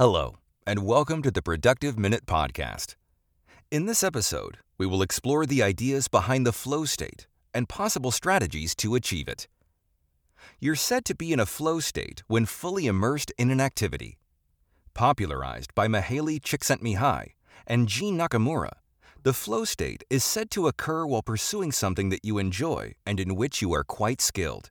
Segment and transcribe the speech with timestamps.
[0.00, 2.94] Hello, and welcome to the Productive Minute Podcast.
[3.70, 8.74] In this episode, we will explore the ideas behind the flow state and possible strategies
[8.76, 9.46] to achieve it.
[10.58, 14.16] You're said to be in a flow state when fully immersed in an activity.
[14.94, 17.32] Popularized by Mihaly Csikszentmihalyi
[17.66, 18.72] and Jeanne Nakamura,
[19.22, 23.36] the flow state is said to occur while pursuing something that you enjoy and in
[23.36, 24.70] which you are quite skilled.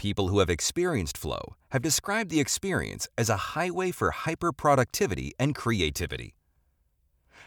[0.00, 5.54] People who have experienced flow have described the experience as a highway for hyperproductivity and
[5.54, 6.34] creativity.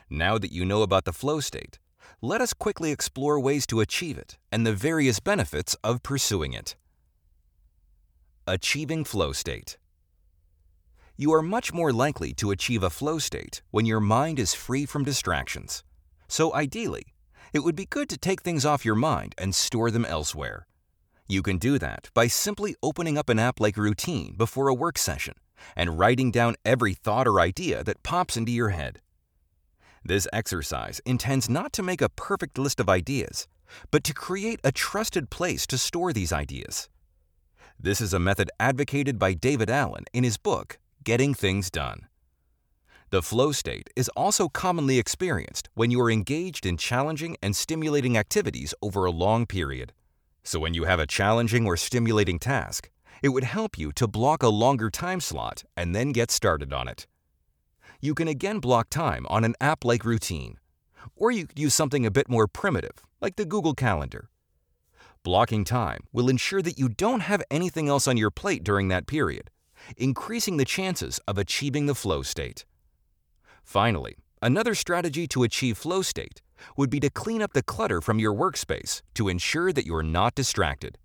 [0.07, 1.79] Now that you know about the flow state,
[2.21, 6.75] let us quickly explore ways to achieve it and the various benefits of pursuing it.
[8.45, 9.79] Achieving flow state.
[11.17, 14.85] You are much more likely to achieve a flow state when your mind is free
[14.85, 15.83] from distractions.
[16.27, 17.15] So, ideally,
[17.51, 20.67] it would be good to take things off your mind and store them elsewhere.
[21.27, 24.97] You can do that by simply opening up an app like Routine before a work
[24.97, 25.35] session
[25.75, 28.99] and writing down every thought or idea that pops into your head.
[30.03, 33.47] This exercise intends not to make a perfect list of ideas,
[33.89, 36.89] but to create a trusted place to store these ideas.
[37.79, 42.07] This is a method advocated by David Allen in his book, Getting Things Done.
[43.09, 48.17] The flow state is also commonly experienced when you are engaged in challenging and stimulating
[48.17, 49.93] activities over a long period.
[50.43, 52.89] So, when you have a challenging or stimulating task,
[53.21, 56.89] it would help you to block a longer time slot and then get started on
[56.89, 57.07] it.
[58.01, 60.57] You can again block time on an app like Routine,
[61.15, 64.29] or you could use something a bit more primitive, like the Google Calendar.
[65.23, 69.07] Blocking time will ensure that you don't have anything else on your plate during that
[69.07, 69.49] period,
[69.95, 72.65] increasing the chances of achieving the flow state.
[73.63, 76.41] Finally, another strategy to achieve flow state
[76.77, 80.35] would be to clean up the clutter from your workspace to ensure that you're not
[80.35, 80.97] distracted.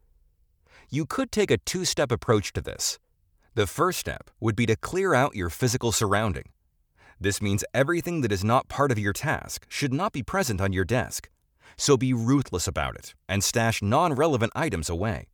[0.91, 2.99] You could take a two step approach to this.
[3.55, 6.51] The first step would be to clear out your physical surrounding.
[7.21, 10.73] This means everything that is not part of your task should not be present on
[10.73, 11.29] your desk.
[11.77, 15.29] So be ruthless about it and stash non relevant items away.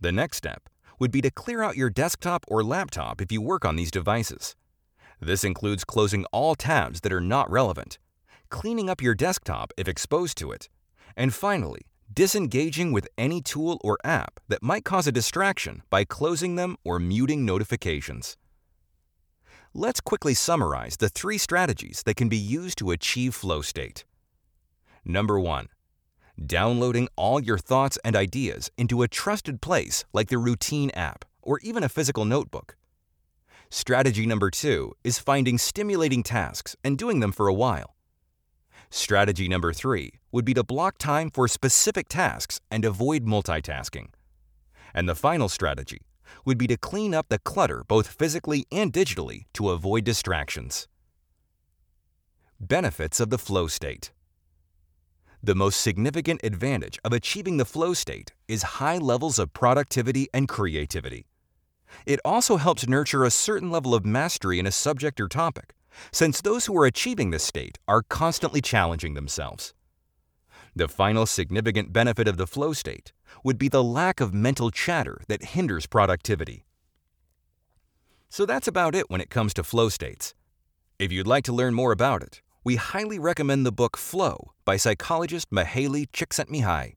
[0.00, 3.64] The next step would be to clear out your desktop or laptop if you work
[3.64, 4.54] on these devices.
[5.20, 7.98] This includes closing all tabs that are not relevant
[8.50, 10.68] cleaning up your desktop if exposed to it,
[11.16, 11.82] and finally,
[12.12, 16.98] disengaging with any tool or app that might cause a distraction by closing them or
[16.98, 18.36] muting notifications.
[19.72, 24.04] Let's quickly summarize the three strategies that can be used to achieve flow state.
[25.04, 25.68] Number one,
[26.46, 31.58] downloading all your thoughts and ideas into a trusted place like the Routine app or
[31.60, 32.76] even a physical notebook.
[33.70, 37.93] Strategy number two is finding stimulating tasks and doing them for a while.
[38.90, 44.08] Strategy number three would be to block time for specific tasks and avoid multitasking.
[44.94, 46.02] And the final strategy
[46.44, 50.88] would be to clean up the clutter both physically and digitally to avoid distractions.
[52.60, 54.12] Benefits of the flow state.
[55.42, 60.48] The most significant advantage of achieving the flow state is high levels of productivity and
[60.48, 61.26] creativity.
[62.06, 65.74] It also helps nurture a certain level of mastery in a subject or topic,
[66.12, 69.74] since those who are achieving this state are constantly challenging themselves.
[70.76, 73.12] The final significant benefit of the flow state
[73.44, 76.64] would be the lack of mental chatter that hinders productivity.
[78.28, 80.34] So that's about it when it comes to flow states.
[80.98, 84.76] If you'd like to learn more about it, we highly recommend the book Flow by
[84.76, 86.94] psychologist Mihaly Csikszentmihalyi.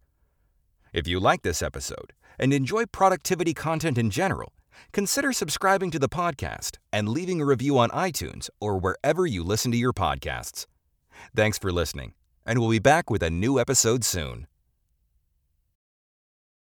[0.93, 4.53] If you like this episode and enjoy productivity content in general,
[4.91, 9.71] consider subscribing to the podcast and leaving a review on iTunes or wherever you listen
[9.71, 10.65] to your podcasts.
[11.35, 12.13] Thanks for listening,
[12.45, 14.47] and we'll be back with a new episode soon.